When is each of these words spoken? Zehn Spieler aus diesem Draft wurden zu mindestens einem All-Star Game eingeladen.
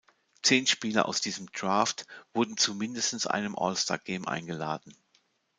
Zehn 0.41 0.65
Spieler 0.65 1.05
aus 1.07 1.21
diesem 1.21 1.51
Draft 1.51 2.07
wurden 2.33 2.57
zu 2.57 2.73
mindestens 2.73 3.27
einem 3.27 3.55
All-Star 3.55 3.99
Game 3.99 4.27
eingeladen. 4.27 4.95